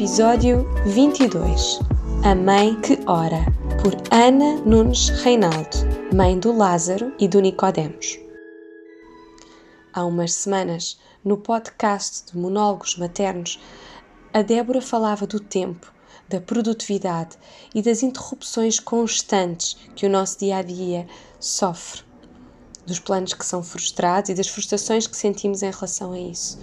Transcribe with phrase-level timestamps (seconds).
[0.00, 1.78] Episódio 22
[2.24, 3.44] A Mãe que Ora,
[3.82, 5.76] por Ana Nunes Reinaldo,
[6.16, 8.18] mãe do Lázaro e do Nicodemos.
[9.92, 13.60] Há umas semanas, no podcast de Monólogos Maternos,
[14.32, 15.92] a Débora falava do tempo,
[16.30, 17.36] da produtividade
[17.74, 21.06] e das interrupções constantes que o nosso dia a dia
[21.38, 22.00] sofre,
[22.86, 26.58] dos planos que são frustrados e das frustrações que sentimos em relação a isso.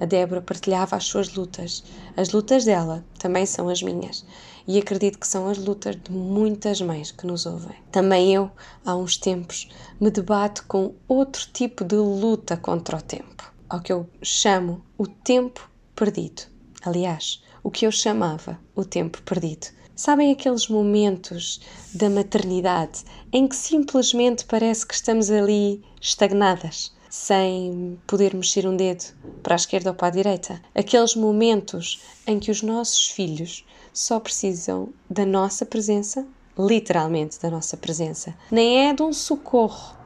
[0.00, 1.82] A Débora partilhava as suas lutas.
[2.16, 4.24] As lutas dela também são as minhas.
[4.66, 7.76] E acredito que são as lutas de muitas mães que nos ouvem.
[7.90, 8.50] Também eu,
[8.84, 9.68] há uns tempos,
[10.00, 13.52] me debato com outro tipo de luta contra o tempo.
[13.68, 16.42] Ao que eu chamo o tempo perdido.
[16.84, 19.66] Aliás, o que eu chamava o tempo perdido.
[19.96, 21.60] Sabem aqueles momentos
[21.92, 26.96] da maternidade em que simplesmente parece que estamos ali estagnadas?
[27.08, 29.04] Sem poder mexer um dedo
[29.42, 30.60] para a esquerda ou para a direita.
[30.74, 36.26] Aqueles momentos em que os nossos filhos só precisam da nossa presença,
[36.58, 38.34] literalmente da nossa presença.
[38.50, 39.96] Nem é de um socorro.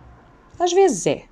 [0.59, 1.25] Às vezes é,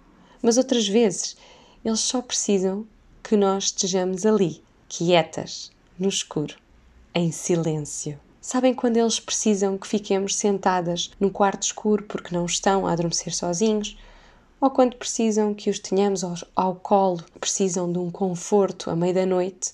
[0.43, 1.37] mas outras vezes
[1.85, 2.87] eles só precisam
[3.23, 6.57] que nós estejamos ali, quietas, no escuro,
[7.15, 8.19] em silêncio.
[8.41, 13.35] Sabem quando eles precisam que fiquemos sentadas no quarto escuro porque não estão a adormecer
[13.35, 13.97] sozinhos?
[14.61, 19.15] Ou quando precisam que os tenhamos ao, ao colo, precisam de um conforto à meia
[19.15, 19.73] da noite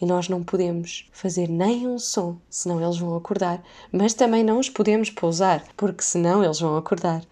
[0.00, 4.58] e nós não podemos fazer nem um som, senão eles vão acordar, mas também não
[4.58, 7.22] os podemos pousar, porque senão eles vão acordar.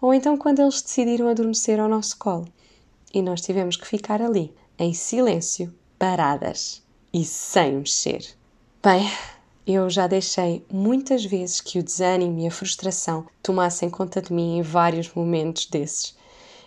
[0.00, 2.46] Ou então quando eles decidiram adormecer ao nosso colo
[3.12, 8.24] e nós tivemos que ficar ali, em silêncio, paradas e sem mexer.
[8.82, 9.10] Bem,
[9.66, 14.58] eu já deixei muitas vezes que o desânimo e a frustração tomassem conta de mim
[14.58, 16.14] em vários momentos desses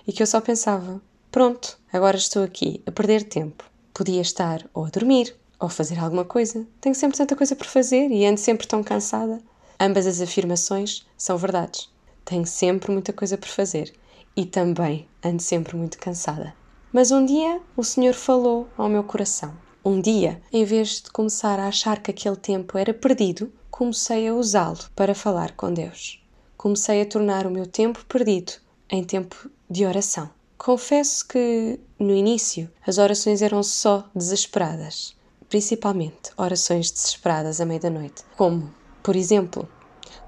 [0.09, 0.99] e que eu só pensava:
[1.29, 3.63] pronto, agora estou aqui a perder tempo.
[3.93, 6.65] Podia estar ou a dormir ou a fazer alguma coisa.
[6.81, 9.39] Tenho sempre tanta coisa por fazer e ando sempre tão cansada.
[9.79, 11.89] Ambas as afirmações são verdades.
[12.25, 13.93] Tenho sempre muita coisa por fazer
[14.35, 16.55] e também ando sempre muito cansada.
[16.91, 19.53] Mas um dia o Senhor falou ao meu coração.
[19.85, 24.33] Um dia, em vez de começar a achar que aquele tempo era perdido, comecei a
[24.33, 26.19] usá-lo para falar com Deus.
[26.57, 28.53] Comecei a tornar o meu tempo perdido
[28.89, 30.29] em tempo de oração.
[30.57, 35.15] Confesso que, no início, as orações eram só desesperadas,
[35.47, 39.67] principalmente orações desesperadas à meia-noite, como, por exemplo,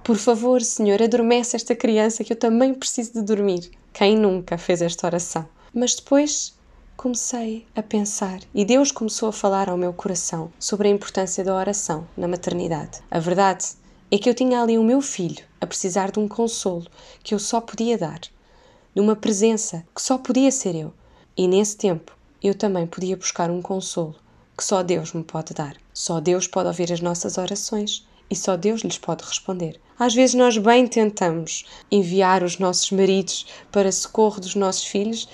[0.03, 3.71] por favor, Senhor, adormece esta criança que eu também preciso de dormir.
[3.93, 5.45] Quem nunca fez esta oração?
[5.73, 6.53] Mas depois
[6.95, 11.55] comecei a pensar e Deus começou a falar ao meu coração sobre a importância da
[11.55, 12.99] oração na maternidade.
[13.11, 13.65] A verdade
[14.09, 16.87] é que eu tinha ali o meu filho a precisar de um consolo
[17.23, 18.21] que eu só podia dar
[18.93, 20.93] de uma presença que só podia ser eu.
[21.37, 24.15] E nesse tempo eu também podia buscar um consolo
[24.57, 25.75] que só Deus me pode dar.
[25.93, 29.79] Só Deus pode ouvir as nossas orações e só Deus lhes pode responder.
[29.97, 35.27] Às vezes nós bem tentamos enviar os nossos maridos para socorro dos nossos filhos,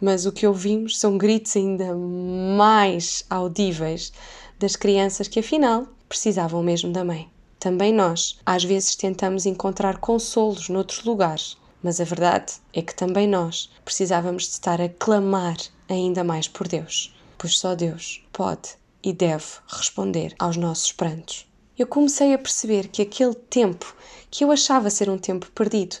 [0.00, 4.12] mas o que ouvimos são gritos ainda mais audíveis
[4.58, 7.30] das crianças que afinal precisavam mesmo da mãe.
[7.58, 13.26] Também nós, às vezes, tentamos encontrar consolos noutros lugares, mas a verdade é que também
[13.26, 15.56] nós precisávamos de estar a clamar
[15.88, 18.70] ainda mais por Deus, pois só Deus pode
[19.02, 21.46] e deve responder aos nossos prantos.
[21.76, 23.96] Eu comecei a perceber que aquele tempo
[24.30, 25.96] que eu achava ser um tempo perdido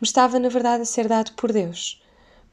[0.00, 2.02] me estava na verdade a ser dado por Deus,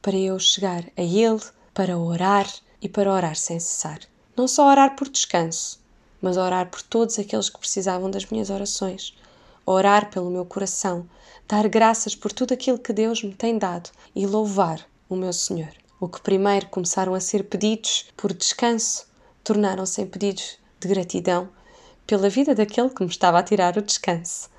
[0.01, 1.41] para eu chegar a Ele,
[1.73, 2.47] para orar
[2.81, 3.99] e para orar sem cessar.
[4.37, 5.79] Não só orar por descanso,
[6.21, 9.17] mas orar por todos aqueles que precisavam das minhas orações,
[9.71, 11.07] orar pelo meu coração,
[11.47, 15.69] dar graças por tudo aquilo que Deus me tem dado e louvar o meu Senhor.
[15.99, 19.05] O que primeiro começaram a ser pedidos por descanso,
[19.43, 21.49] tornaram-se em pedidos de gratidão
[22.07, 24.49] pela vida daquele que me estava a tirar o descanso.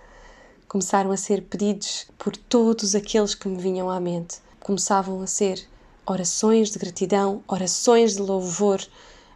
[0.68, 4.38] Começaram a ser pedidos por todos aqueles que me vinham à mente.
[4.60, 5.66] Começavam a ser
[6.06, 8.80] orações de gratidão, orações de louvor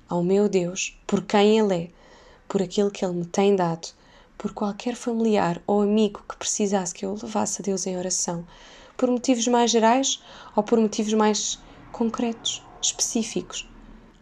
[0.08, 1.90] ao meu Deus, por quem Ele é,
[2.46, 3.88] por aquilo que Ele me tem dado
[4.36, 8.46] por qualquer familiar ou amigo que precisasse que eu levasse a Deus em oração,
[8.96, 10.22] por motivos mais gerais
[10.54, 11.58] ou por motivos mais
[11.92, 13.68] concretos, específicos.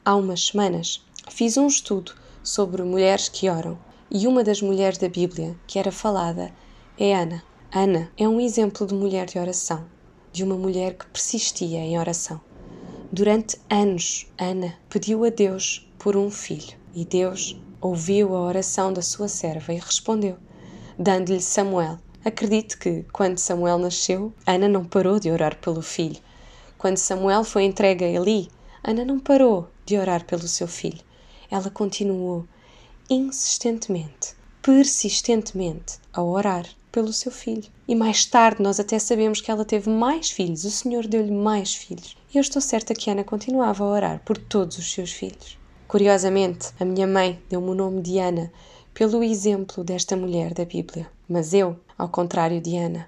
[0.05, 2.12] Há umas semanas fiz um estudo
[2.43, 3.79] sobre mulheres que oram.
[4.11, 6.53] E uma das mulheres da Bíblia que era falada
[6.99, 7.43] é Ana.
[7.73, 9.87] Ana é um exemplo de mulher de oração,
[10.31, 12.41] de uma mulher que persistia em oração.
[13.11, 19.02] Durante anos, Ana pediu a Deus por um filho e Deus ouviu a oração da
[19.02, 20.37] sua serva e respondeu,
[20.96, 21.99] dando-lhe Samuel.
[22.25, 26.20] Acredite que, quando Samuel nasceu, Ana não parou de orar pelo filho.
[26.79, 28.49] Quando Samuel foi entregue a Eli,
[28.84, 31.00] Ana não parou de orar pelo seu filho.
[31.50, 32.46] Ela continuou
[33.11, 37.64] insistentemente, persistentemente, a orar pelo seu filho.
[37.88, 41.75] E mais tarde nós até sabemos que ela teve mais filhos, o Senhor deu-lhe mais
[41.75, 42.17] filhos.
[42.32, 45.58] E eu estou certa que Ana continuava a orar por todos os seus filhos.
[45.93, 48.50] Curiosamente, a minha mãe deu-me o nome de Ana
[48.94, 51.06] pelo exemplo desta mulher da Bíblia.
[51.29, 53.06] Mas eu, ao contrário de Ana,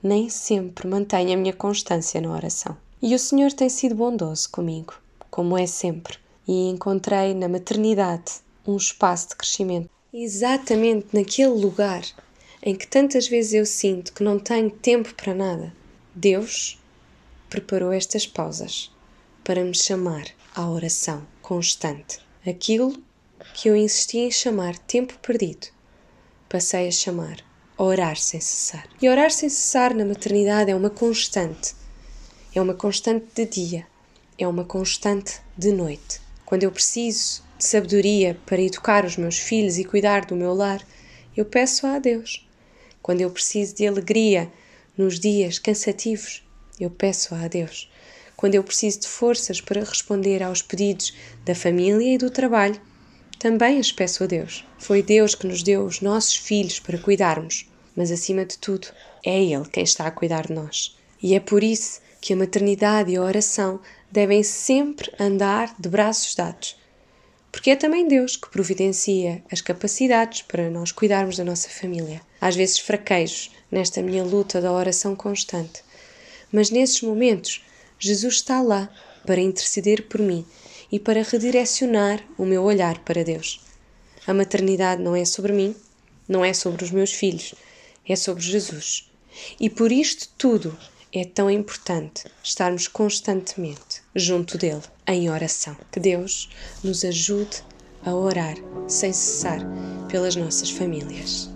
[0.00, 2.76] nem sempre mantenho a minha constância na oração.
[3.02, 4.94] E o Senhor tem sido bondoso comigo,
[5.28, 8.34] como é sempre, e encontrei na maternidade
[8.64, 12.04] um espaço de crescimento, exatamente naquele lugar
[12.62, 15.74] em que tantas vezes eu sinto que não tenho tempo para nada.
[16.14, 16.78] Deus
[17.48, 18.88] preparou estas pausas
[19.42, 22.20] para me chamar à oração constante.
[22.46, 23.02] Aquilo
[23.54, 25.66] que eu insisti em chamar tempo perdido,
[26.48, 27.44] passei a chamar
[27.76, 28.88] orar sem cessar.
[29.02, 31.74] E orar sem cessar na maternidade é uma constante.
[32.54, 33.86] É uma constante de dia,
[34.38, 36.20] é uma constante de noite.
[36.46, 40.80] Quando eu preciso de sabedoria para educar os meus filhos e cuidar do meu lar,
[41.36, 42.48] eu peço a Deus.
[43.02, 44.48] Quando eu preciso de alegria
[44.96, 46.44] nos dias cansativos,
[46.78, 47.90] eu peço a Deus.
[48.40, 51.12] Quando eu preciso de forças para responder aos pedidos
[51.44, 52.80] da família e do trabalho,
[53.38, 54.64] também as peço a Deus.
[54.78, 58.88] Foi Deus que nos deu os nossos filhos para cuidarmos, mas acima de tudo,
[59.22, 60.98] é Ele quem está a cuidar de nós.
[61.22, 63.78] E é por isso que a maternidade e a oração
[64.10, 66.80] devem sempre andar de braços dados,
[67.52, 72.22] porque é também Deus que providencia as capacidades para nós cuidarmos da nossa família.
[72.40, 75.82] Às vezes fraquejo nesta minha luta da oração constante,
[76.50, 77.60] mas nesses momentos
[78.00, 78.88] Jesus está lá
[79.26, 80.44] para interceder por mim
[80.90, 83.60] e para redirecionar o meu olhar para Deus.
[84.26, 85.76] A maternidade não é sobre mim,
[86.26, 87.54] não é sobre os meus filhos,
[88.08, 89.10] é sobre Jesus.
[89.60, 90.76] E por isto tudo
[91.12, 95.76] é tão importante estarmos constantemente junto dele em oração.
[95.92, 96.48] Que Deus
[96.82, 97.62] nos ajude
[98.02, 98.56] a orar
[98.88, 99.60] sem cessar
[100.08, 101.50] pelas nossas famílias.